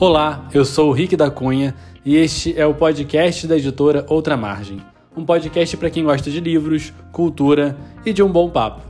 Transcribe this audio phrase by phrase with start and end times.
[0.00, 1.72] Olá, eu sou o Rick da Cunha
[2.04, 4.82] e este é o podcast da editora Outra Margem.
[5.16, 8.82] Um podcast para quem gosta de livros, cultura e de um bom papo.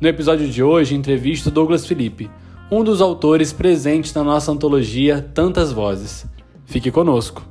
[0.00, 2.30] No episódio de hoje, entrevisto Douglas Felipe,
[2.70, 6.24] um dos autores presentes na nossa antologia Tantas Vozes.
[6.64, 7.42] Fique conosco.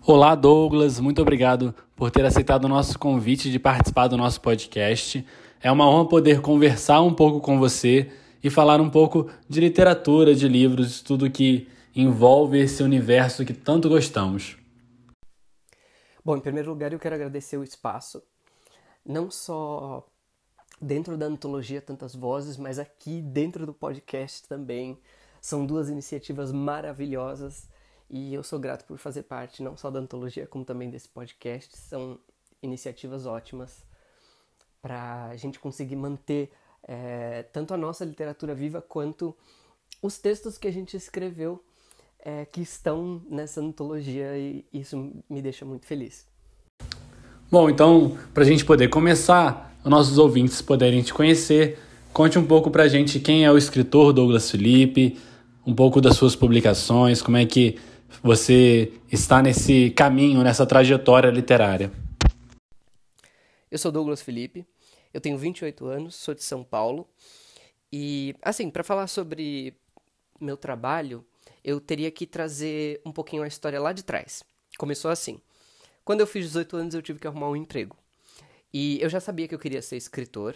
[0.00, 5.22] Olá, Douglas, muito obrigado por ter aceitado o nosso convite de participar do nosso podcast.
[5.62, 8.08] É uma honra poder conversar um pouco com você
[8.42, 13.88] e falar um pouco de literatura, de livros, tudo que envolve esse universo que tanto
[13.88, 14.56] gostamos.
[16.24, 18.22] Bom, em primeiro lugar, eu quero agradecer o espaço,
[19.04, 20.06] não só
[20.80, 24.98] dentro da antologia Tantas Vozes, mas aqui dentro do podcast também.
[25.40, 27.68] São duas iniciativas maravilhosas
[28.10, 31.76] e eu sou grato por fazer parte não só da antologia, como também desse podcast.
[31.76, 32.18] São
[32.62, 33.84] iniciativas ótimas
[34.82, 36.50] para a gente conseguir manter
[36.86, 39.34] é, tanto a nossa literatura viva quanto
[40.00, 41.62] os textos que a gente escreveu
[42.20, 46.26] é, que estão nessa antologia e isso me deixa muito feliz.
[47.50, 51.78] Bom, então, para a gente poder começar, os nossos ouvintes poderem te conhecer,
[52.12, 55.16] conte um pouco para a gente quem é o escritor Douglas Felipe,
[55.64, 57.78] um pouco das suas publicações, como é que
[58.22, 61.92] você está nesse caminho, nessa trajetória literária.
[63.70, 64.66] Eu sou Douglas Felipe,
[65.16, 67.08] eu tenho 28 anos, sou de São Paulo.
[67.90, 69.74] E, assim, para falar sobre
[70.38, 71.24] meu trabalho,
[71.64, 74.44] eu teria que trazer um pouquinho a história lá de trás.
[74.76, 75.40] Começou assim.
[76.04, 77.96] Quando eu fiz 18 anos, eu tive que arrumar um emprego.
[78.74, 80.54] E eu já sabia que eu queria ser escritor,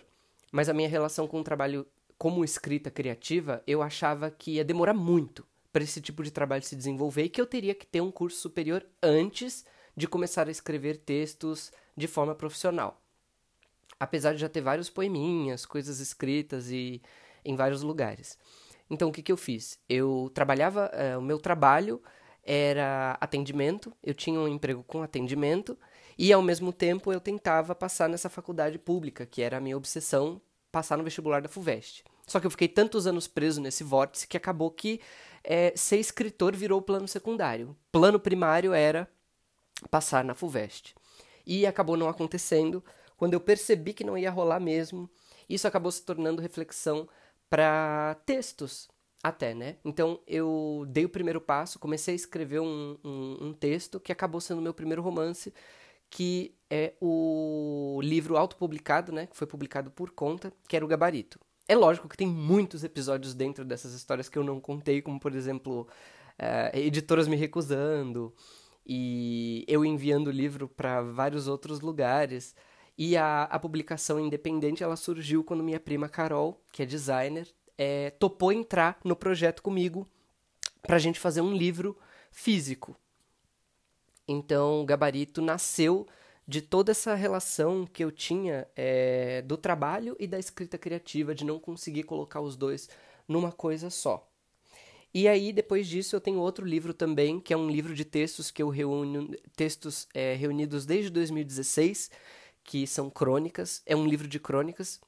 [0.52, 1.86] mas a minha relação com o trabalho
[2.18, 6.76] como escrita criativa, eu achava que ia demorar muito para esse tipo de trabalho se
[6.76, 9.64] desenvolver e que eu teria que ter um curso superior antes
[9.96, 13.00] de começar a escrever textos de forma profissional
[14.00, 17.02] apesar de já ter vários poeminhas, coisas escritas e
[17.44, 18.38] em vários lugares.
[18.88, 19.78] Então o que, que eu fiz?
[19.88, 22.02] Eu trabalhava, uh, o meu trabalho
[22.42, 25.78] era atendimento, eu tinha um emprego com atendimento
[26.18, 30.40] e ao mesmo tempo eu tentava passar nessa faculdade pública, que era a minha obsessão,
[30.72, 32.04] passar no vestibular da FUVEST.
[32.26, 35.00] Só que eu fiquei tantos anos preso nesse vórtice que acabou que
[35.42, 37.76] é, ser escritor virou plano secundário.
[37.90, 39.08] Plano primário era
[39.90, 40.94] passar na FUVEST.
[41.46, 42.84] E acabou não acontecendo
[43.20, 45.06] quando eu percebi que não ia rolar mesmo,
[45.46, 47.06] isso acabou se tornando reflexão
[47.50, 48.88] para textos
[49.22, 49.76] até, né?
[49.84, 54.40] Então eu dei o primeiro passo, comecei a escrever um, um, um texto que acabou
[54.40, 55.52] sendo meu primeiro romance,
[56.08, 59.26] que é o livro autopublicado, né?
[59.26, 61.38] Que foi publicado por conta, que era o Gabarito.
[61.68, 65.34] É lógico que tem muitos episódios dentro dessas histórias que eu não contei, como por
[65.34, 65.86] exemplo,
[66.38, 68.34] uh, editoras me recusando
[68.86, 72.54] e eu enviando o livro para vários outros lugares.
[73.02, 78.10] E a, a publicação independente ela surgiu quando minha prima Carol, que é designer, é,
[78.10, 80.06] topou entrar no projeto comigo
[80.82, 81.96] para a gente fazer um livro
[82.30, 82.94] físico.
[84.28, 86.06] Então, o Gabarito nasceu
[86.46, 91.42] de toda essa relação que eu tinha é, do trabalho e da escrita criativa, de
[91.42, 92.86] não conseguir colocar os dois
[93.26, 94.28] numa coisa só.
[95.14, 98.50] E aí, depois disso, eu tenho outro livro também, que é um livro de textos
[98.50, 102.10] que eu reúno, textos é, reunidos desde 2016,
[102.70, 105.00] que são crônicas, é um livro de crônicas,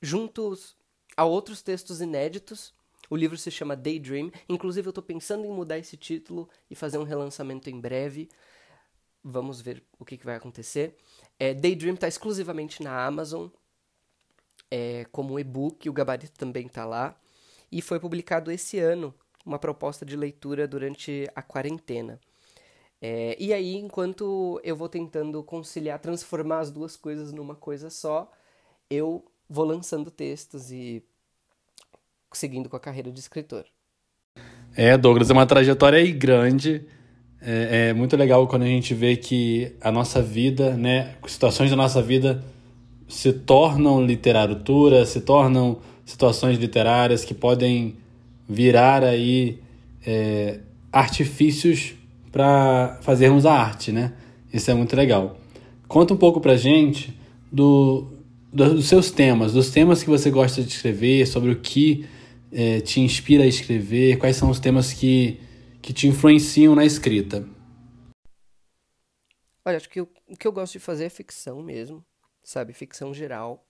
[0.00, 0.74] juntos
[1.14, 2.72] a outros textos inéditos.
[3.10, 4.32] O livro se chama Daydream.
[4.48, 8.30] Inclusive, eu estou pensando em mudar esse título e fazer um relançamento em breve.
[9.22, 10.96] Vamos ver o que, que vai acontecer.
[11.38, 13.48] É, Daydream está exclusivamente na Amazon,
[14.70, 17.14] é, como e-book, o gabarito também está lá.
[17.70, 19.14] E foi publicado esse ano,
[19.44, 22.18] uma proposta de leitura durante a quarentena.
[23.04, 28.30] É, e aí, enquanto eu vou tentando conciliar, transformar as duas coisas numa coisa só,
[28.88, 31.02] eu vou lançando textos e
[32.32, 33.64] seguindo com a carreira de escritor.
[34.76, 36.86] É, Douglas, é uma trajetória aí grande.
[37.40, 41.76] É, é, muito legal quando a gente vê que a nossa vida, né, situações da
[41.76, 42.44] nossa vida
[43.08, 47.96] se tornam literatura, se tornam situações literárias que podem
[48.48, 49.58] virar aí
[50.06, 50.60] é,
[50.92, 51.96] artifícios
[52.32, 54.14] para fazermos a arte, né?
[54.52, 55.38] Isso é muito legal.
[55.86, 57.16] Conta um pouco pra gente
[57.52, 58.10] do,
[58.50, 62.06] do, dos seus temas, dos temas que você gosta de escrever, sobre o que
[62.50, 65.38] é, te inspira a escrever, quais são os temas que,
[65.82, 67.46] que te influenciam na escrita.
[69.64, 72.02] Olha, acho que o, o que eu gosto de fazer é ficção mesmo,
[72.42, 72.72] sabe?
[72.72, 73.64] Ficção geral.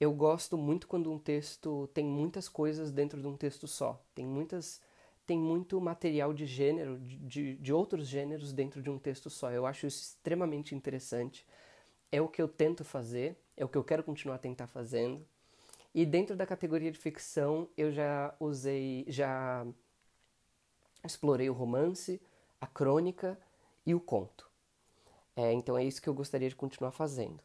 [0.00, 4.02] Eu gosto muito quando um texto tem muitas coisas dentro de um texto só.
[4.14, 4.80] Tem muitas
[5.26, 9.50] tem muito material de gênero, de, de outros gêneros dentro de um texto só.
[9.50, 11.46] Eu acho isso extremamente interessante.
[12.12, 15.24] É o que eu tento fazer, é o que eu quero continuar a tentar fazendo.
[15.94, 19.66] E dentro da categoria de ficção, eu já usei, já
[21.04, 22.20] explorei o romance,
[22.60, 23.38] a crônica
[23.86, 24.48] e o conto.
[25.36, 27.40] É, então é isso que eu gostaria de continuar fazendo.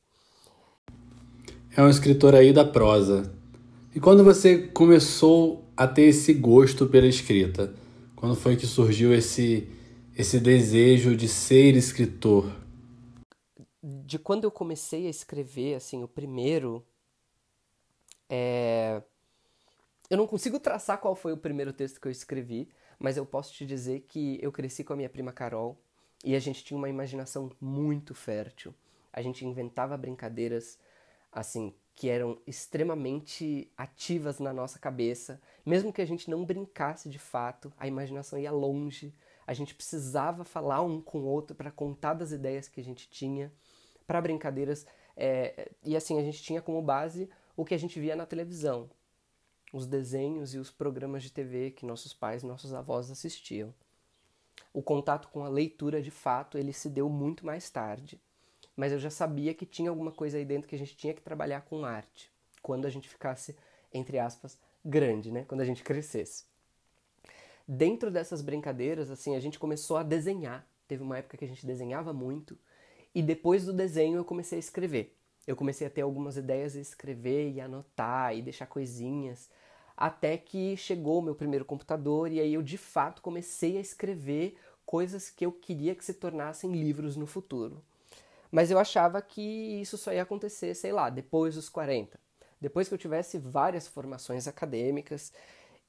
[1.75, 3.31] É um escritor aí da prosa.
[3.93, 7.73] E quando você começou a ter esse gosto pela escrita?
[8.13, 9.65] Quando foi que surgiu esse
[10.13, 12.51] esse desejo de ser escritor?
[13.81, 16.85] De quando eu comecei a escrever, assim, o primeiro
[18.29, 19.01] é...
[20.09, 22.67] Eu não consigo traçar qual foi o primeiro texto que eu escrevi,
[22.99, 25.77] mas eu posso te dizer que eu cresci com a minha prima Carol
[26.25, 28.75] e a gente tinha uma imaginação muito fértil.
[29.13, 30.77] A gente inventava brincadeiras
[31.31, 37.19] assim que eram extremamente ativas na nossa cabeça, mesmo que a gente não brincasse de
[37.19, 39.13] fato, a imaginação ia longe.
[39.45, 43.09] A gente precisava falar um com o outro para contar das ideias que a gente
[43.09, 43.51] tinha,
[44.07, 44.87] para brincadeiras.
[45.13, 48.89] É, e assim, a gente tinha como base o que a gente via na televisão,
[49.73, 53.75] os desenhos e os programas de TV que nossos pais nossos avós assistiam.
[54.71, 58.21] O contato com a leitura, de fato, ele se deu muito mais tarde,
[58.79, 61.21] mas eu já sabia que tinha alguma coisa aí dentro que a gente tinha que
[61.21, 62.31] trabalhar com arte,
[62.61, 63.53] quando a gente ficasse,
[63.93, 65.43] entre aspas, grande, né?
[65.45, 66.45] Quando a gente crescesse.
[67.67, 70.65] Dentro dessas brincadeiras, assim, a gente começou a desenhar.
[70.87, 72.57] Teve uma época que a gente desenhava muito,
[73.13, 75.13] e depois do desenho eu comecei a escrever.
[75.45, 79.49] Eu comecei a ter algumas ideias e escrever e anotar e deixar coisinhas
[79.97, 84.55] até que chegou o meu primeiro computador e aí eu de fato comecei a escrever
[84.85, 87.83] coisas que eu queria que se tornassem livros no futuro.
[88.51, 89.41] Mas eu achava que
[89.81, 92.19] isso só ia acontecer, sei lá, depois dos 40.
[92.59, 95.31] Depois que eu tivesse várias formações acadêmicas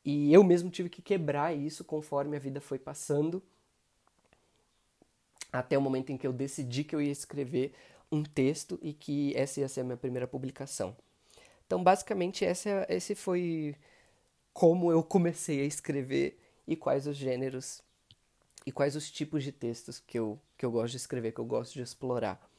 [0.04, 3.42] e eu mesmo tive que quebrar isso conforme a vida foi passando
[5.52, 7.74] até o momento em que eu decidi que eu ia escrever
[8.10, 10.96] um texto e que essa ia ser a minha primeira publicação.
[11.66, 13.76] Então, basicamente, essa, esse foi
[14.52, 17.82] como eu comecei a escrever e quais os gêneros
[18.66, 21.44] e quais os tipos de textos que eu, que eu gosto de escrever, que eu
[21.44, 22.49] gosto de explorar.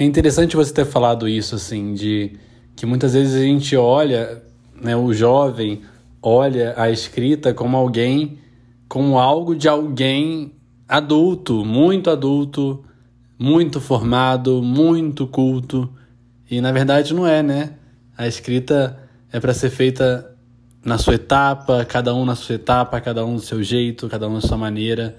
[0.00, 2.36] É interessante você ter falado isso, assim, de
[2.76, 4.40] que muitas vezes a gente olha,
[4.80, 5.82] né, o jovem
[6.22, 8.38] olha a escrita como alguém,
[8.88, 10.52] como algo de alguém
[10.86, 12.84] adulto, muito adulto,
[13.36, 15.92] muito formado, muito culto.
[16.48, 17.72] E na verdade não é, né?
[18.16, 18.96] A escrita
[19.32, 20.32] é para ser feita
[20.84, 24.34] na sua etapa, cada um na sua etapa, cada um do seu jeito, cada um
[24.34, 25.16] da sua maneira.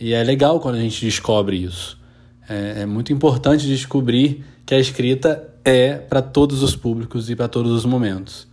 [0.00, 2.02] E é legal quando a gente descobre isso.
[2.48, 7.48] É, é muito importante descobrir que a escrita é para todos os públicos e para
[7.48, 8.46] todos os momentos.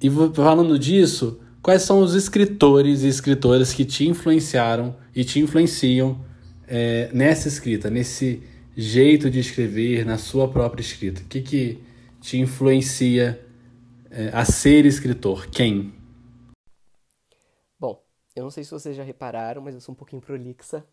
[0.00, 6.24] E falando disso, quais são os escritores e escritoras que te influenciaram e te influenciam
[6.66, 8.42] é, nessa escrita, nesse
[8.76, 11.20] jeito de escrever, na sua própria escrita?
[11.22, 11.78] O que, que
[12.20, 13.44] te influencia
[14.10, 15.46] é, a ser escritor?
[15.48, 15.94] Quem?
[17.78, 18.02] Bom,
[18.34, 20.84] eu não sei se vocês já repararam, mas eu sou um pouquinho prolixa.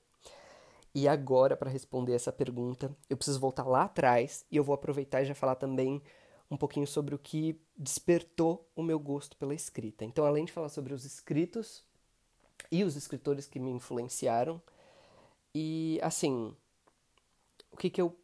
[0.96, 5.22] E agora, para responder essa pergunta, eu preciso voltar lá atrás e eu vou aproveitar
[5.22, 6.02] e já falar também
[6.52, 10.06] um pouquinho sobre o que despertou o meu gosto pela escrita.
[10.06, 11.84] Então, além de falar sobre os escritos
[12.72, 14.62] e os escritores que me influenciaram,
[15.54, 16.56] e assim,
[17.72, 18.16] o que, que eu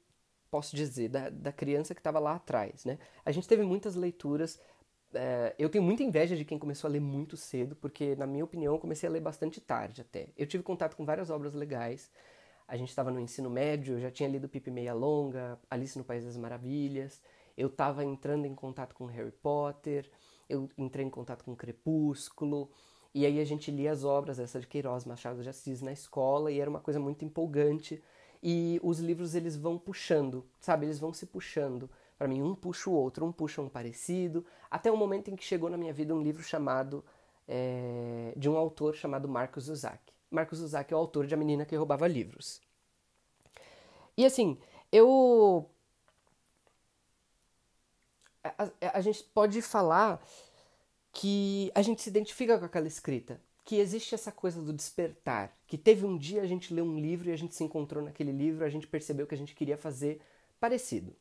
[0.52, 3.00] posso dizer da, da criança que estava lá atrás, né?
[3.26, 4.60] A gente teve muitas leituras
[5.14, 8.44] é, eu tenho muita inveja de quem começou a ler muito cedo, porque, na minha
[8.44, 10.30] opinião, eu comecei a ler bastante tarde até.
[10.38, 12.12] Eu tive contato com várias obras legais.
[12.70, 16.04] A gente estava no ensino médio, eu já tinha lido Pipe Meia Longa, Alice no
[16.04, 17.20] País das Maravilhas.
[17.58, 20.08] Eu estava entrando em contato com Harry Potter,
[20.48, 22.70] eu entrei em contato com Crepúsculo.
[23.12, 26.52] E aí a gente lia as obras, essa de Queiroz, Machado de Assis, na escola,
[26.52, 28.04] e era uma coisa muito empolgante.
[28.42, 30.86] E os livros, eles vão puxando, sabe?
[30.86, 34.92] Eles vão se puxando para mim, um puxa o outro, um puxa um parecido, até
[34.92, 37.04] o momento em que chegou na minha vida um livro chamado
[37.48, 40.19] é, de um autor chamado Marcos Zuzak.
[40.30, 42.62] Marcos Zuzak é o autor de A Menina que Roubava Livros.
[44.18, 44.58] E assim,
[44.92, 45.70] eu.
[48.44, 50.22] A, a, gente pode falar
[51.12, 55.78] que a gente se identifica com aquela escrita, que existe essa coisa do despertar, que
[55.78, 58.64] teve um dia a gente leu um livro e a gente se encontrou naquele livro,
[58.64, 60.22] a gente percebeu que a gente queria fazer
[60.60, 61.16] parecido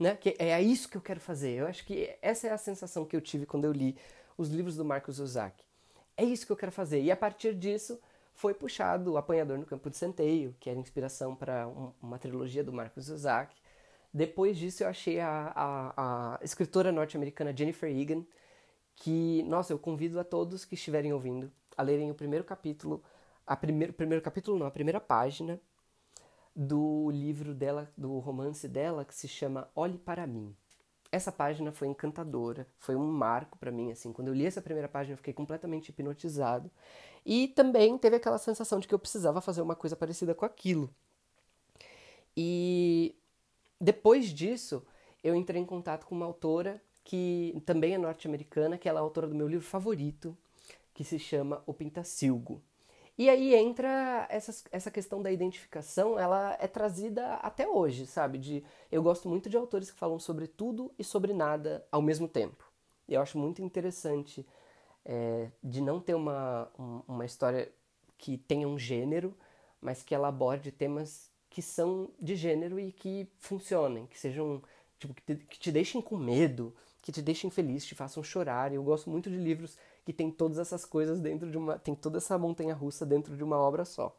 [0.00, 0.16] né?
[0.16, 1.50] Que é isso que eu quero fazer.
[1.50, 3.96] Eu acho que essa é a sensação que eu tive quando eu li
[4.36, 5.62] os livros do Marcos Ozaki.
[6.16, 7.02] É isso que eu quero fazer.
[7.02, 8.00] E a partir disso
[8.40, 12.64] foi puxado o Apanhador no Campo de Centeio, que era inspiração para um, uma trilogia
[12.64, 13.54] do Marcos Ozaki.
[14.14, 18.24] Depois disso eu achei a, a, a escritora norte-americana Jennifer Egan,
[18.96, 23.04] que, nossa, eu convido a todos que estiverem ouvindo a lerem o primeiro capítulo,
[23.46, 25.60] a primeiro, primeiro capítulo não, a primeira página
[26.56, 30.56] do livro dela, do romance dela, que se chama Olhe para mim.
[31.12, 34.12] essa página foi encantadora, foi um marco para mim, assim.
[34.12, 36.70] Quando eu li essa primeira página, eu fiquei completamente hipnotizado.
[37.24, 40.92] E também teve aquela sensação de que eu precisava fazer uma coisa parecida com aquilo.
[42.36, 43.14] E
[43.80, 44.84] depois disso,
[45.22, 49.26] eu entrei em contato com uma autora que também é norte-americana, que ela é autora
[49.26, 50.36] do meu livro favorito,
[50.94, 52.62] que se chama O Pintacilgo.
[53.18, 58.38] E aí entra essa, essa questão da identificação, ela é trazida até hoje, sabe?
[58.38, 62.26] De, eu gosto muito de autores que falam sobre tudo e sobre nada ao mesmo
[62.26, 62.64] tempo.
[63.06, 64.46] Eu acho muito interessante
[65.04, 66.70] é, de não ter uma,
[67.06, 67.70] uma história
[68.18, 69.34] que tenha um gênero,
[69.80, 74.62] mas que ela aborde temas que são de gênero e que funcionem, que sejam,
[74.98, 78.72] tipo, que te, que te deixem com medo, que te deixem feliz, te façam chorar.
[78.72, 81.78] Eu gosto muito de livros que tem todas essas coisas dentro de uma.
[81.78, 84.16] tem toda essa montanha russa dentro de uma obra só.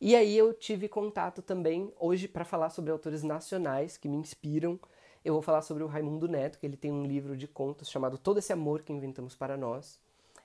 [0.00, 4.80] E aí eu tive contato também hoje para falar sobre autores nacionais que me inspiram.
[5.24, 8.18] Eu vou falar sobre o Raimundo Neto, que ele tem um livro de contos chamado
[8.18, 10.00] Todo esse amor que inventamos para nós.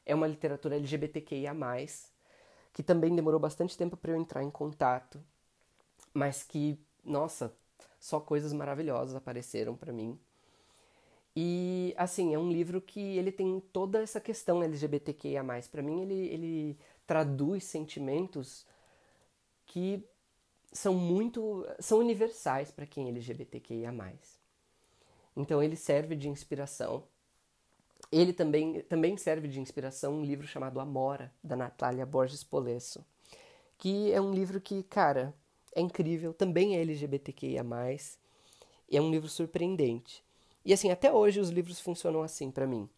[0.05, 1.55] É uma literatura LGBTQIA+,
[2.74, 5.19] que também demorou bastante tempo para eu entrar em contato,
[6.13, 7.51] mas que, nossa,
[8.00, 10.17] só coisas maravilhosas apareceram para mim.
[11.36, 15.43] E, assim, é um livro que ele tem toda essa questão LGBTQIA+.
[15.72, 18.65] Para mim, ele, ele traduz sentimentos
[19.65, 20.03] que
[20.72, 21.65] são muito...
[21.79, 23.91] são universais para quem é LGBTQIA+.
[25.38, 27.03] Então, ele serve de inspiração.
[28.12, 33.06] Ele também, também serve de inspiração um livro chamado Amora, da Natália Borges Polesso,
[33.77, 35.32] que é um livro que, cara,
[35.75, 37.63] é incrível, também é LGBTQIA+,
[38.89, 40.25] e é um livro surpreendente.
[40.65, 42.89] E assim, até hoje os livros funcionam assim para mim.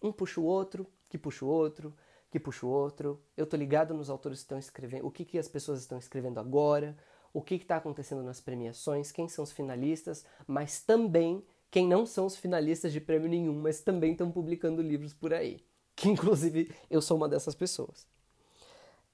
[0.00, 1.92] Um puxa o outro, que puxa o outro,
[2.30, 3.20] que puxa o outro.
[3.36, 6.38] Eu tô ligado nos autores que estão escrevendo, o que, que as pessoas estão escrevendo
[6.38, 6.96] agora,
[7.32, 12.26] o que está acontecendo nas premiações, quem são os finalistas, mas também quem não são
[12.26, 15.64] os finalistas de prêmio nenhum, mas também estão publicando livros por aí.
[15.96, 18.06] Que inclusive eu sou uma dessas pessoas.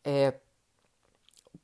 [0.04, 0.34] É,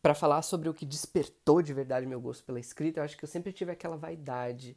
[0.01, 3.25] para falar sobre o que despertou de verdade meu gosto pela escrita, eu acho que
[3.25, 4.77] eu sempre tive aquela vaidade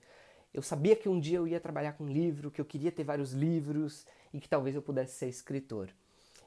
[0.54, 3.34] eu sabia que um dia eu ia trabalhar com livro, que eu queria ter vários
[3.34, 5.90] livros e que talvez eu pudesse ser escritor.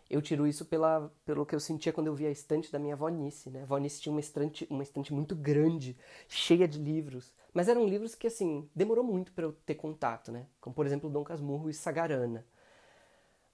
[0.08, 2.94] Eu tiro isso pela, pelo que eu sentia quando eu via a estante da minha
[2.94, 3.60] avó Nice, né?
[3.60, 5.96] A avó Nice tinha uma estante, uma estante muito grande,
[6.28, 7.32] cheia de livros.
[7.56, 10.44] Mas eram livros que, assim, demorou muito para eu ter contato, né?
[10.60, 12.44] Como, por exemplo, Dom Casmurro e Sagarana.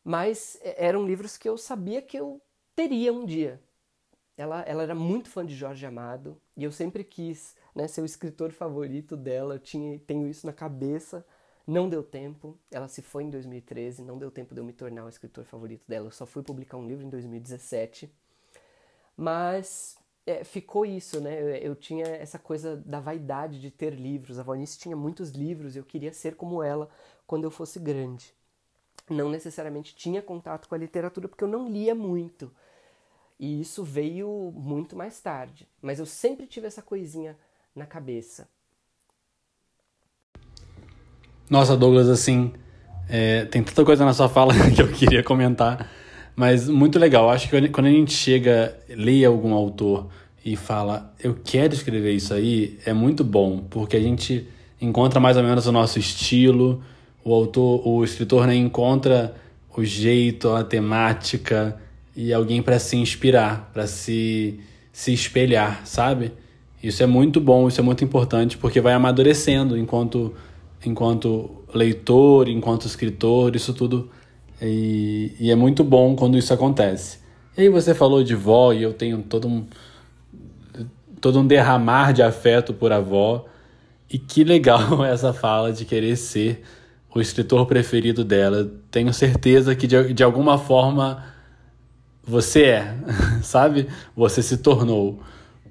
[0.03, 2.43] Mas é, eram livros que eu sabia que eu
[2.75, 3.63] teria um dia.
[4.37, 8.05] Ela, ela era muito fã de Jorge Amado e eu sempre quis né, ser o
[8.05, 9.55] escritor favorito dela.
[9.55, 11.25] Eu tinha, tenho isso na cabeça.
[11.65, 12.59] Não deu tempo.
[12.73, 14.03] Ela se foi em 2013.
[14.03, 16.09] Não deu tempo de eu me tornar o escritor favorito dela.
[16.09, 18.13] Eu só fui publicar um livro em 2017.
[19.17, 21.41] Mas é, ficou isso, né?
[21.41, 24.39] Eu, eu, tinha essa coisa da vaidade de ter livros.
[24.39, 25.77] A Vanice tinha muitos livros.
[25.77, 26.89] Eu queria ser como ela
[27.27, 28.33] quando eu fosse grande.
[29.11, 32.53] Não necessariamente tinha contato com a literatura porque eu não lia muito.
[33.39, 35.69] E isso veio muito mais tarde.
[35.81, 37.37] Mas eu sempre tive essa coisinha
[37.75, 38.49] na cabeça.
[41.51, 42.53] Nossa, Douglas, assim,
[43.09, 45.91] é, tem tanta coisa na sua fala que eu queria comentar,
[46.35, 47.31] mas muito legal.
[47.31, 50.09] Acho que quando a gente chega, lê algum autor
[50.45, 54.47] e fala, eu quero escrever isso aí, é muito bom, porque a gente
[54.81, 56.83] encontra mais ou menos o nosso estilo,
[57.25, 59.35] o autor, o escritor né, encontra
[59.77, 61.77] o jeito, a temática
[62.15, 64.61] e alguém para se inspirar, para se,
[64.93, 66.33] se espelhar, sabe?
[66.83, 70.35] Isso é muito bom, isso é muito importante, porque vai amadurecendo enquanto,
[70.85, 74.11] enquanto leitor, enquanto escritor, isso tudo.
[74.63, 77.19] E, e é muito bom quando isso acontece.
[77.57, 79.67] E aí você falou de vó, e eu tenho todo um,
[81.21, 83.45] todo um derramar de afeto por avó.
[84.11, 86.63] E que legal essa fala de querer ser
[87.15, 88.71] o escritor preferido dela.
[88.91, 91.25] Tenho certeza que de, de alguma forma
[92.25, 92.97] você é,
[93.43, 93.89] sabe?
[94.17, 95.21] Você se tornou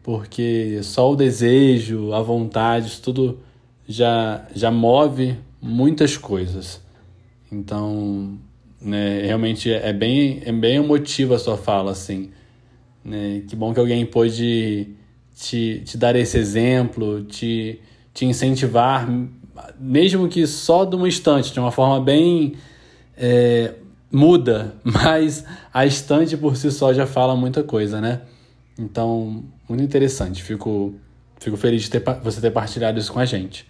[0.04, 3.40] porque só o desejo, a vontade, isso tudo
[3.88, 6.82] já, já move muitas coisas.
[7.52, 8.40] Então,
[8.82, 12.32] né, realmente é bem, é bem emotiva a sua fala, assim.
[13.04, 13.44] Né?
[13.48, 14.90] Que bom que alguém pôde
[15.36, 17.80] te, te dar esse exemplo, te,
[18.14, 19.08] te incentivar,
[19.80, 22.56] mesmo que só de um instante, de uma forma bem
[23.18, 23.74] é,
[24.12, 28.22] muda, mas a estante por si só já fala muita coisa, né?
[28.78, 30.42] Então, muito interessante.
[30.42, 30.96] Fico,
[31.40, 33.68] fico feliz de ter, você ter partilhado isso com a gente.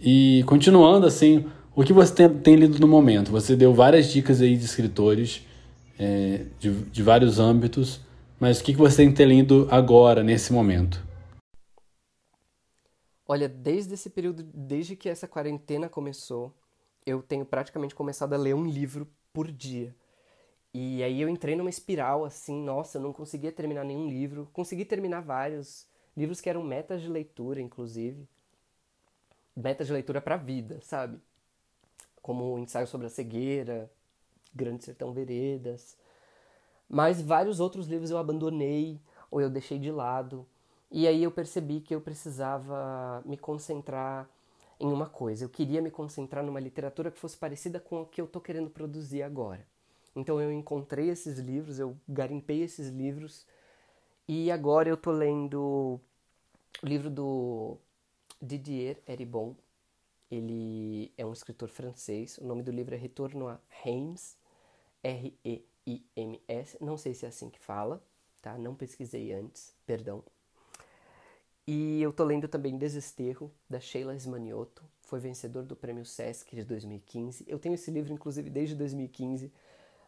[0.00, 3.30] E continuando assim, o que você tem, tem lido no momento?
[3.30, 5.46] Você deu várias dicas aí de escritores
[5.98, 8.00] é, de, de vários âmbitos,
[8.38, 11.02] mas o que você tem lido agora, nesse momento?
[13.26, 16.52] Olha, desde esse período, desde que essa quarentena começou,
[17.06, 19.94] eu tenho praticamente começado a ler um livro por dia.
[20.74, 24.48] E aí eu entrei numa espiral assim, nossa, eu não conseguia terminar nenhum livro.
[24.52, 25.86] Consegui terminar vários
[26.16, 28.28] livros que eram metas de leitura, inclusive.
[29.54, 31.18] Metas de leitura para vida, sabe?
[32.22, 33.90] Como o ensaio sobre a cegueira,
[34.54, 35.96] Grande Sertão Veredas.
[36.88, 39.00] Mas vários outros livros eu abandonei
[39.30, 40.46] ou eu deixei de lado.
[40.90, 44.28] E aí eu percebi que eu precisava me concentrar
[44.78, 45.44] em uma coisa.
[45.44, 48.68] Eu queria me concentrar numa literatura que fosse parecida com o que eu estou querendo
[48.68, 49.66] produzir agora.
[50.14, 53.46] Então eu encontrei esses livros, eu garimpei esses livros
[54.28, 56.00] e agora eu tô lendo
[56.82, 57.78] o livro do
[58.40, 59.54] Didier Eribon.
[60.32, 62.38] Ele é um escritor francês.
[62.38, 64.36] O nome do livro é Retorno a Reims,
[65.02, 66.78] R-E-I-M-S.
[66.80, 68.02] Não sei se é assim que fala,
[68.40, 68.56] tá?
[68.56, 70.24] Não pesquisei antes, perdão.
[71.66, 74.82] E eu tô lendo também Desesterro, da Sheila Esmanioto.
[75.02, 77.44] Foi vencedor do Prêmio Sesc de 2015.
[77.46, 79.52] Eu tenho esse livro, inclusive, desde 2015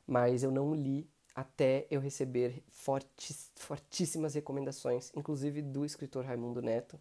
[0.06, 6.98] mas eu não li até eu receber fortis, fortíssimas recomendações, inclusive do escritor Raimundo Neto.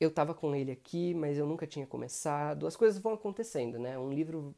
[0.00, 2.66] Eu estava com ele aqui, mas eu nunca tinha começado.
[2.66, 3.98] As coisas vão acontecendo, né?
[3.98, 4.54] Um livro,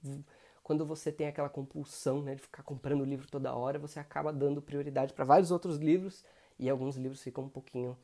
[0.62, 4.32] quando você tem aquela compulsão né, de ficar comprando o livro toda hora, você acaba
[4.32, 6.24] dando prioridade para vários outros livros
[6.58, 7.98] e alguns livros ficam um pouquinho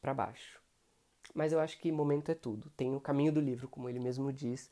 [0.00, 0.58] para baixo.
[1.34, 2.70] Mas eu acho que momento é tudo.
[2.70, 4.70] Tem o caminho do livro, como ele mesmo diz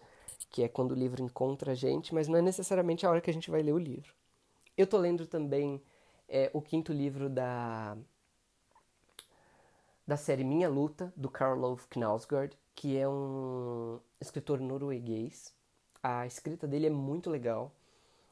[0.50, 3.30] que é quando o livro encontra a gente, mas não é necessariamente a hora que
[3.30, 4.14] a gente vai ler o livro.
[4.76, 5.82] Eu tô lendo também
[6.28, 7.96] é, o quinto livro da
[10.06, 15.52] da série Minha Luta, do Karl Ove Knausgaard, que é um escritor norueguês.
[16.02, 17.72] A escrita dele é muito legal.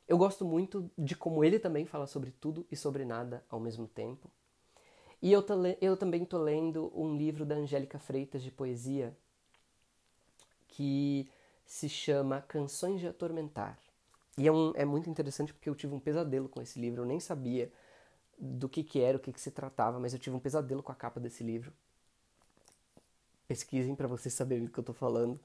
[0.07, 3.88] Eu gosto muito de como ele também fala sobre tudo e sobre nada ao mesmo
[3.88, 4.31] tempo.
[5.21, 5.45] E eu,
[5.81, 9.16] eu também estou lendo um livro da Angélica Freitas de poesia,
[10.69, 11.28] que
[11.64, 13.78] se chama Canções de Atormentar.
[14.37, 17.03] E é, um, é muito interessante porque eu tive um pesadelo com esse livro.
[17.03, 17.72] Eu nem sabia
[18.38, 20.92] do que, que era, o que, que se tratava, mas eu tive um pesadelo com
[20.92, 21.73] a capa desse livro.
[23.47, 25.38] Pesquisem para vocês saberem do que eu estou falando.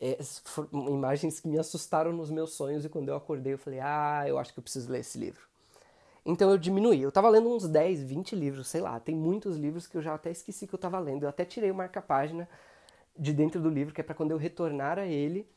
[0.00, 3.80] É, foram imagens que me assustaram nos meus sonhos e quando eu acordei eu falei,
[3.80, 5.48] ah, eu acho que eu preciso ler esse livro.
[6.24, 7.00] Então eu diminuí.
[7.00, 9.00] Eu estava lendo uns 10, 20 livros, sei lá.
[9.00, 11.22] Tem muitos livros que eu já até esqueci que eu estava lendo.
[11.22, 12.48] Eu até tirei o marca-página
[13.16, 15.48] de dentro do livro, que é para quando eu retornar a ele,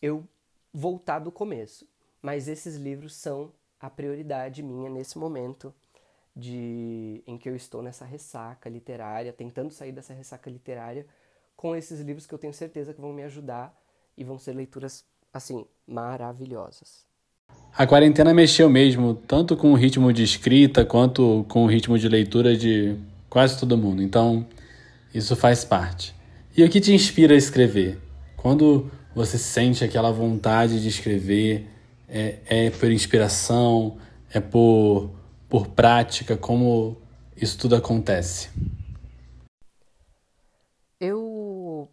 [0.00, 0.24] eu
[0.72, 1.86] voltar do começo.
[2.20, 5.74] Mas esses livros são a prioridade minha nesse momento
[6.34, 11.06] de em que eu estou nessa ressaca literária, tentando sair dessa ressaca literária
[11.56, 13.78] com esses livros que eu tenho certeza que vão me ajudar
[14.16, 17.06] e vão ser leituras assim maravilhosas.
[17.76, 22.08] A quarentena mexeu mesmo, tanto com o ritmo de escrita quanto com o ritmo de
[22.08, 22.96] leitura de
[23.28, 24.02] quase todo mundo.
[24.02, 24.46] Então,
[25.14, 26.14] isso faz parte.
[26.54, 27.98] E o que te inspira a escrever?
[28.36, 31.66] Quando você sente aquela vontade de escrever,
[32.08, 33.96] é, é por inspiração,
[34.30, 35.10] é por,
[35.52, 36.34] por prática?
[36.34, 36.96] Como
[37.36, 38.48] isso tudo acontece?
[40.98, 41.90] Eu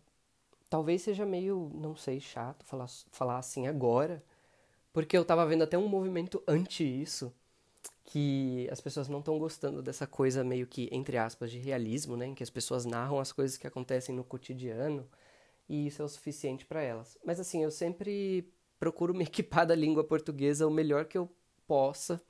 [0.69, 4.23] talvez seja meio, não sei, chato falar, falar assim agora,
[4.93, 7.33] porque eu tava vendo até um movimento anti isso,
[8.05, 12.27] que as pessoas não estão gostando dessa coisa meio que, entre aspas, de realismo, né?
[12.27, 15.05] Em que as pessoas narram as coisas que acontecem no cotidiano
[15.67, 17.17] e isso é o suficiente para elas.
[17.25, 21.29] Mas assim, eu sempre procuro me equipar da língua portuguesa o melhor que eu
[21.67, 22.21] possa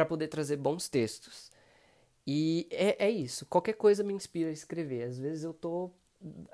[0.00, 1.50] para poder trazer bons textos.
[2.26, 3.44] E é, é isso.
[3.44, 5.02] Qualquer coisa me inspira a escrever.
[5.02, 5.90] Às vezes eu tô.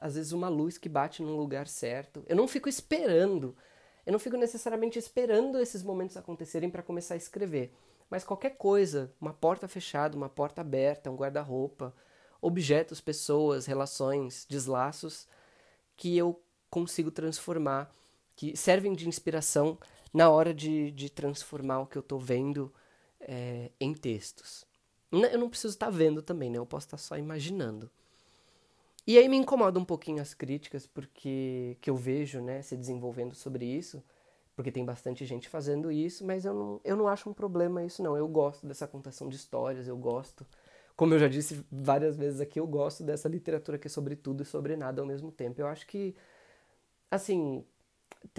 [0.01, 2.25] Às vezes uma luz que bate num lugar certo.
[2.27, 3.57] Eu não fico esperando.
[4.05, 7.73] Eu não fico necessariamente esperando esses momentos acontecerem para começar a escrever.
[8.11, 11.95] Mas qualquer coisa, uma porta fechada, uma porta aberta, um guarda-roupa,
[12.41, 15.27] objetos, pessoas, relações, deslaços
[15.97, 17.93] que eu consigo transformar,
[18.35, 19.79] que servem de inspiração
[20.13, 22.73] na hora de, de transformar o que eu estou vendo
[23.21, 24.65] é, em textos.
[25.11, 26.59] Eu não preciso estar tá vendo também, né?
[26.59, 27.91] Eu posso estar tá só imaginando.
[29.07, 33.37] E aí me incomoda um pouquinho as críticas, porque que eu vejo, né, se desenvolvendo
[33.37, 34.03] sobre isso,
[34.57, 38.03] porque tem bastante gente fazendo isso, mas eu não, eu não acho um problema isso
[38.03, 38.17] não.
[38.17, 40.45] Eu gosto dessa contação de histórias, eu gosto.
[40.97, 44.43] Como eu já disse várias vezes aqui, eu gosto dessa literatura que é sobre tudo
[44.43, 45.61] e sobre nada ao mesmo tempo.
[45.61, 46.17] Eu acho que,
[47.11, 47.65] assim,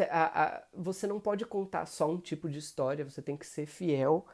[0.09, 3.67] a, a, você não pode contar só um tipo de história, você tem que ser
[3.67, 4.25] fiel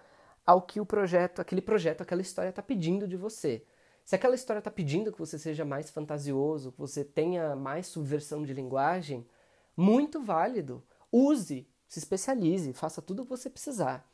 [0.46, 3.64] ao que o projeto, aquele projeto, aquela história está pedindo de você.
[4.04, 8.44] Se aquela história está pedindo que você seja mais fantasioso, que você tenha mais subversão
[8.44, 9.26] de linguagem,
[9.78, 10.84] muito válido.
[11.12, 14.08] Use, se especialize, faça tudo o que você precisar.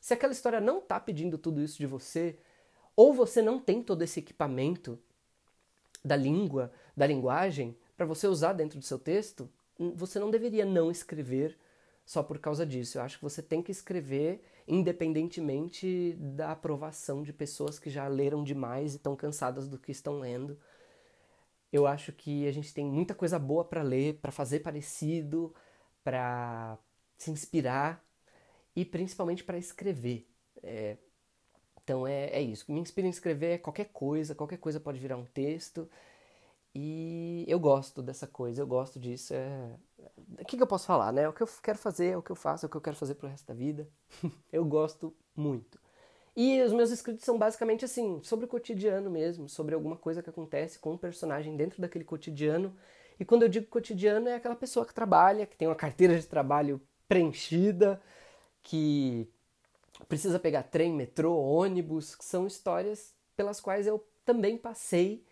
[0.00, 2.38] Se aquela história não está pedindo tudo isso de você,
[2.96, 4.98] ou você não tem todo esse equipamento
[6.04, 9.48] da língua, da linguagem para você usar dentro do seu texto,
[9.94, 11.56] você não deveria não escrever
[12.04, 12.98] só por causa disso.
[12.98, 18.42] Eu acho que você tem que escrever independentemente da aprovação de pessoas que já leram
[18.44, 20.58] demais e estão cansadas do que estão lendo.
[21.72, 25.54] Eu acho que a gente tem muita coisa boa para ler, para fazer parecido,
[26.04, 26.78] para
[27.18, 28.04] se inspirar
[28.74, 30.26] e principalmente para escrever.
[30.62, 30.96] É,
[31.82, 32.70] então é, é isso.
[32.70, 35.88] Me inspira em escrever qualquer coisa, qualquer coisa pode virar um texto.
[36.74, 39.34] E eu gosto dessa coisa, eu gosto disso.
[39.34, 39.76] É...
[39.98, 41.28] O que, que eu posso falar, né?
[41.28, 42.96] O que eu quero fazer, é o que eu faço, é o que eu quero
[42.96, 43.88] fazer pro resto da vida.
[44.52, 45.78] eu gosto muito.
[46.36, 50.28] E os meus escritos são basicamente assim, sobre o cotidiano mesmo, sobre alguma coisa que
[50.28, 52.76] acontece com um personagem dentro daquele cotidiano.
[53.18, 56.26] E quando eu digo cotidiano, é aquela pessoa que trabalha, que tem uma carteira de
[56.26, 58.00] trabalho preenchida,
[58.62, 59.26] que
[60.08, 65.24] precisa pegar trem, metrô, ônibus, que são histórias pelas quais eu também passei.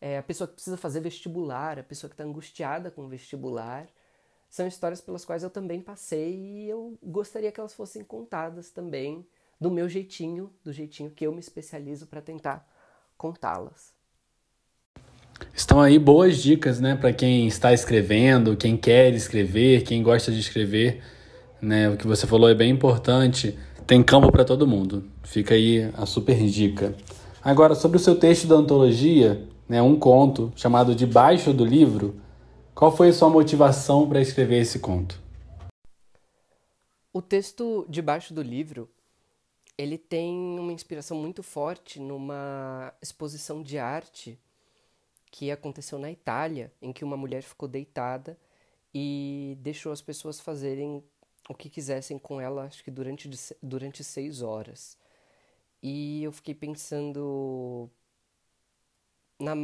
[0.00, 3.88] É, a pessoa que precisa fazer vestibular, a pessoa que está angustiada com o vestibular.
[4.52, 9.24] São histórias pelas quais eu também passei e eu gostaria que elas fossem contadas também
[9.58, 12.68] do meu jeitinho, do jeitinho que eu me especializo para tentar
[13.16, 13.94] contá-las.
[15.54, 20.40] Estão aí boas dicas, né, para quem está escrevendo, quem quer escrever, quem gosta de
[20.40, 21.02] escrever,
[21.58, 21.88] né?
[21.88, 23.58] O que você falou é bem importante.
[23.86, 25.10] Tem campo para todo mundo.
[25.22, 26.94] Fica aí a super dica.
[27.42, 32.20] Agora, sobre o seu texto da antologia, né, um conto chamado Debaixo do Livro,
[32.74, 35.20] qual foi a sua motivação para escrever esse conto?
[37.12, 38.88] O texto Debaixo do Livro
[39.76, 44.38] ele tem uma inspiração muito forte numa exposição de arte
[45.30, 48.38] que aconteceu na Itália, em que uma mulher ficou deitada
[48.94, 51.02] e deixou as pessoas fazerem
[51.48, 53.30] o que quisessem com ela, acho que durante,
[53.62, 54.96] durante seis horas.
[55.82, 57.90] E eu fiquei pensando
[59.42, 59.54] na,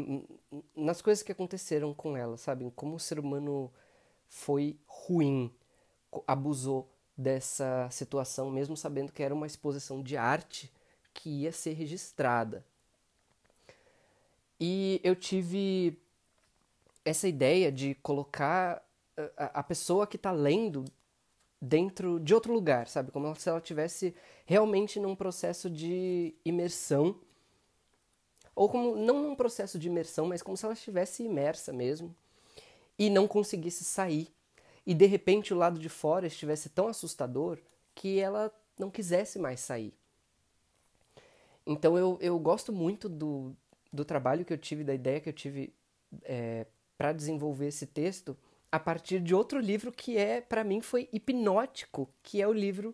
[0.75, 2.71] nas coisas que aconteceram com ela, sabe?
[2.75, 3.73] Como o ser humano
[4.29, 5.55] foi ruim,
[6.27, 10.73] abusou dessa situação, mesmo sabendo que era uma exposição de arte
[11.15, 12.65] que ia ser registrada.
[14.61, 16.01] E eu tive
[17.05, 18.83] essa ideia de colocar
[19.37, 20.85] a, a pessoa que está lendo
[21.61, 23.11] dentro de outro lugar, sabe?
[23.11, 24.15] Como se ela tivesse
[24.45, 27.21] realmente num processo de imersão.
[28.59, 32.13] Ou como, não num processo de imersão, mas como se ela estivesse imersa mesmo
[32.99, 34.27] e não conseguisse sair
[34.85, 37.59] e de repente o lado de fora estivesse tão assustador
[37.95, 39.95] que ela não quisesse mais sair.
[41.65, 43.55] Então eu, eu gosto muito do,
[43.93, 45.73] do trabalho que eu tive, da ideia que eu tive
[46.25, 46.67] é,
[46.97, 48.37] para desenvolver esse texto
[48.73, 52.93] a partir de outro livro que é, para mim, foi hipnótico, que é o livro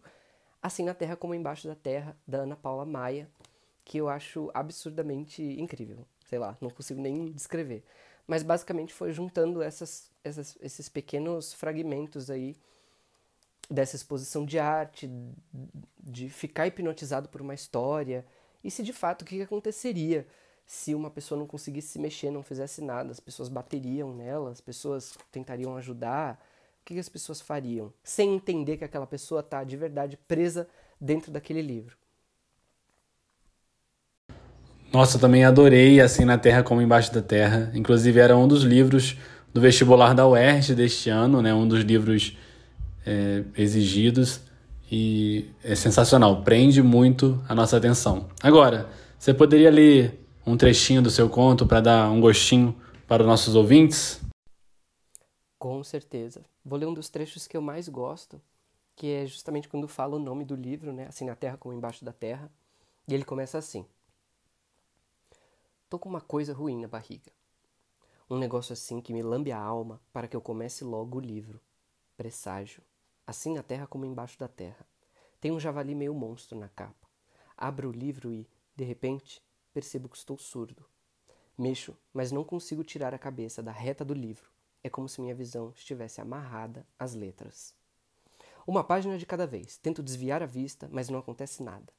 [0.61, 3.31] Assim na Terra como Embaixo da Terra, da Ana Paula Maia,
[3.85, 6.07] que eu acho absurdamente incrível.
[6.27, 7.85] Sei lá, não consigo nem descrever.
[8.27, 12.57] Mas basicamente foi juntando essas, essas, esses pequenos fragmentos aí
[13.71, 15.11] dessa exposição de arte,
[15.99, 18.25] de ficar hipnotizado por uma história,
[18.63, 20.27] e se de fato o que aconteceria
[20.67, 24.61] se uma pessoa não conseguisse se mexer, não fizesse nada, as pessoas bateriam nela, as
[24.61, 26.43] pessoas tentariam ajudar,
[26.81, 27.93] o que as pessoas fariam?
[28.03, 30.69] Sem entender que aquela pessoa está de verdade presa
[31.01, 31.97] dentro daquele livro.
[34.95, 37.69] Nossa, eu também adorei Assim na Terra como Embaixo da Terra.
[37.75, 39.17] Inclusive, era um dos livros
[39.53, 41.53] do vestibular da UERJ deste ano, né?
[41.53, 42.39] um dos livros
[43.05, 44.41] é, exigidos.
[44.89, 48.29] E é sensacional, prende muito a nossa atenção.
[48.41, 52.73] Agora, você poderia ler um trechinho do seu conto para dar um gostinho
[53.09, 54.21] para os nossos ouvintes?
[55.59, 56.45] Com certeza.
[56.65, 58.41] Vou ler um dos trechos que eu mais gosto,
[58.95, 61.07] que é justamente quando fala o nome do livro, né?
[61.09, 62.49] Assim na Terra como embaixo da Terra.
[63.09, 63.85] E ele começa assim.
[65.95, 67.31] Tô com uma coisa ruim na barriga.
[68.29, 71.61] Um negócio assim que me lambe a alma para que eu comece logo o livro.
[72.17, 72.83] Presságio.
[73.25, 74.85] Assim na terra como embaixo da terra.
[75.41, 77.09] Tem um javali meio monstro na capa.
[77.57, 79.41] Abro o livro e, de repente,
[79.73, 80.85] percebo que estou surdo.
[81.57, 84.51] Mexo, mas não consigo tirar a cabeça da reta do livro.
[84.83, 87.73] É como se minha visão estivesse amarrada às letras.
[88.67, 89.77] Uma página de cada vez.
[89.77, 91.93] Tento desviar a vista, mas não acontece nada.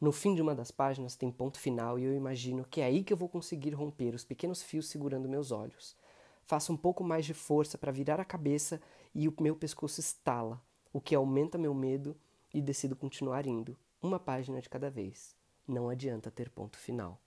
[0.00, 3.04] No fim de uma das páginas tem ponto final e eu imagino que é aí
[3.04, 5.94] que eu vou conseguir romper os pequenos fios segurando meus olhos.
[6.42, 8.80] Faço um pouco mais de força para virar a cabeça
[9.14, 10.58] e o meu pescoço estala,
[10.90, 12.16] o que aumenta meu medo
[12.52, 15.36] e decido continuar indo, uma página de cada vez.
[15.68, 17.20] Não adianta ter ponto final.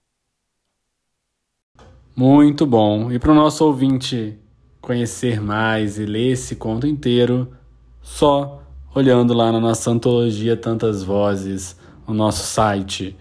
[2.16, 3.10] Muito bom.
[3.12, 4.36] E para o nosso ouvinte
[4.80, 7.56] conhecer mais e ler esse conto inteiro,
[8.02, 8.62] só
[8.94, 13.16] olhando lá na nossa antologia Tantas Vozes no nosso site.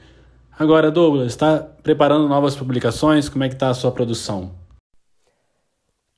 [0.58, 3.30] Agora, Douglas, está preparando novas publicações?
[3.30, 4.63] Como é que está a sua produção?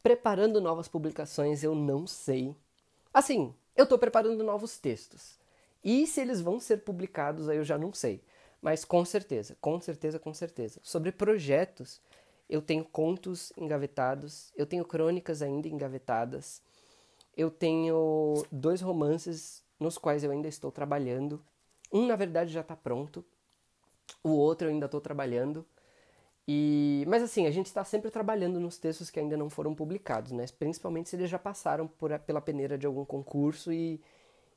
[0.06, 2.56] preparando novas publicações, eu não sei.
[3.12, 5.40] Assim, eu estou preparando novos textos.
[5.84, 8.22] E se eles vão ser publicados, aí eu já não sei.
[8.62, 10.80] Mas com certeza, com certeza, com certeza.
[10.84, 12.00] Sobre projetos,
[12.48, 16.62] eu tenho contos engavetados, eu tenho crônicas ainda engavetadas,
[17.36, 21.44] eu tenho dois romances nos quais eu ainda estou trabalhando.
[21.96, 23.24] Um, na verdade, já está pronto,
[24.24, 25.66] o outro eu ainda estou trabalhando.
[26.48, 30.32] E, mas assim, a gente está sempre trabalhando nos textos que ainda não foram publicados,
[30.32, 30.46] né?
[30.60, 34.00] Principalmente se eles já passaram por, pela peneira de algum concurso e,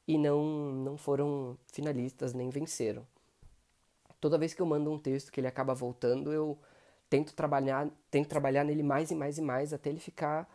[0.07, 3.07] e não, não foram finalistas nem venceram
[4.20, 6.59] toda vez que eu mando um texto que ele acaba voltando, eu
[7.09, 10.48] tento trabalhar, tento trabalhar nele mais e mais e mais até ele ficar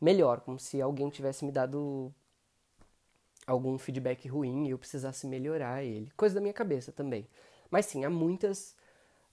[0.00, 2.12] melhor, como se alguém tivesse me dado
[3.46, 6.10] algum feedback ruim e eu precisasse melhorar ele.
[6.16, 7.28] Coisa da minha cabeça também.
[7.70, 8.76] Mas sim, há muitas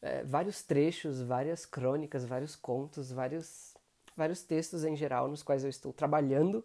[0.02, 3.74] é, vários trechos, várias crônicas, vários contos, vários
[4.16, 6.64] vários textos em geral nos quais eu estou trabalhando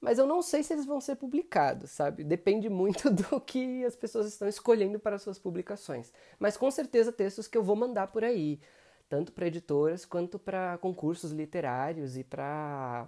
[0.00, 2.24] mas eu não sei se eles vão ser publicados, sabe?
[2.24, 6.12] Depende muito do que as pessoas estão escolhendo para suas publicações.
[6.40, 8.60] Mas com certeza textos que eu vou mandar por aí,
[9.08, 13.06] tanto para editoras quanto para concursos literários e para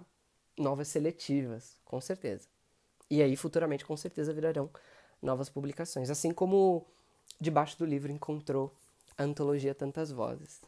[0.57, 2.47] novas seletivas, com certeza.
[3.09, 4.69] E aí futuramente com certeza virarão
[5.21, 6.85] novas publicações, assim como
[7.39, 8.73] debaixo do livro encontrou
[9.17, 10.61] a antologia Tantas Vozes.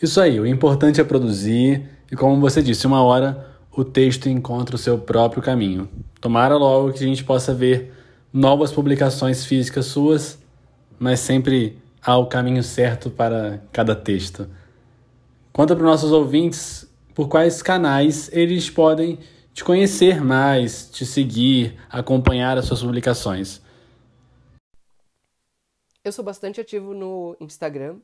[0.00, 4.76] Isso aí, o importante é produzir e como você disse, uma hora o texto encontra
[4.76, 5.88] o seu próprio caminho.
[6.20, 7.92] Tomara logo que a gente possa ver
[8.32, 10.38] novas publicações físicas suas,
[10.98, 14.48] mas sempre há o caminho certo para cada texto.
[15.52, 19.18] Conta para os nossos ouvintes por quais canais eles podem
[19.52, 23.60] te conhecer mais, te seguir, acompanhar as suas publicações.
[26.02, 27.98] Eu sou bastante ativo no Instagram.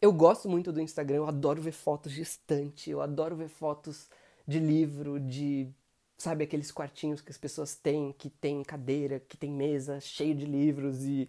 [0.00, 4.08] Eu gosto muito do Instagram, eu adoro ver fotos de estante, eu adoro ver fotos
[4.46, 5.68] de livro, de
[6.16, 10.44] sabe aqueles quartinhos que as pessoas têm, que tem cadeira, que tem mesa, cheio de
[10.44, 11.28] livros e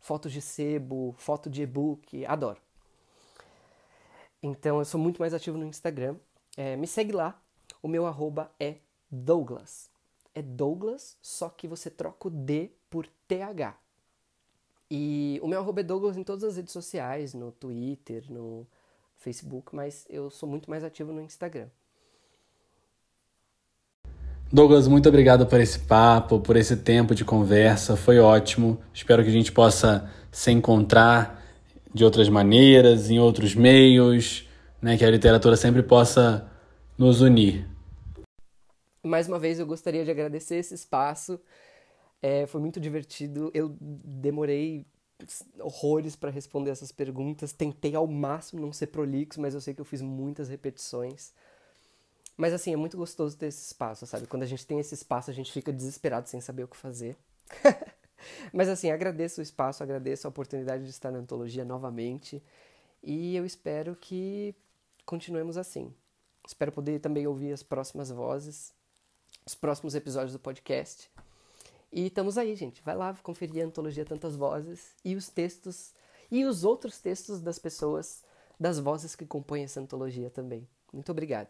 [0.00, 2.60] fotos de sebo, foto de e-book, adoro.
[4.42, 6.16] Então eu sou muito mais ativo no Instagram.
[6.56, 7.40] É, me segue lá.
[7.82, 8.76] O meu arroba é
[9.10, 9.90] Douglas.
[10.34, 13.76] É Douglas, só que você troca o D por TH.
[14.90, 18.66] E o meu arroba é Douglas em todas as redes sociais, no Twitter, no
[19.16, 21.68] Facebook, mas eu sou muito mais ativo no Instagram.
[24.52, 28.80] Douglas, muito obrigado por esse papo, por esse tempo de conversa, foi ótimo.
[28.94, 31.42] Espero que a gente possa se encontrar
[31.92, 34.48] de outras maneiras, em outros meios,
[34.80, 36.48] né, que a literatura sempre possa
[36.96, 37.66] nos unir.
[39.06, 41.40] Mais uma vez eu gostaria de agradecer esse espaço.
[42.20, 43.50] É, foi muito divertido.
[43.54, 44.86] Eu demorei
[45.60, 47.52] horrores para responder essas perguntas.
[47.52, 51.32] Tentei ao máximo não ser prolixo, mas eu sei que eu fiz muitas repetições.
[52.36, 54.26] Mas assim, é muito gostoso ter esse espaço, sabe?
[54.26, 57.16] Quando a gente tem esse espaço, a gente fica desesperado sem saber o que fazer.
[58.52, 62.42] Mas assim, agradeço o espaço, agradeço a oportunidade de estar na antologia novamente.
[63.02, 64.54] E eu espero que
[65.06, 65.94] continuemos assim.
[66.46, 68.72] Espero poder também ouvir as próximas vozes,
[69.46, 71.08] os próximos episódios do podcast.
[71.92, 72.82] E estamos aí, gente.
[72.82, 75.92] Vai lá conferir a antologia Tantas Vozes e os textos
[76.30, 78.24] e os outros textos das pessoas,
[78.58, 80.66] das vozes que compõem essa antologia também.
[80.92, 81.48] Muito obrigado.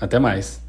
[0.01, 0.68] Até mais!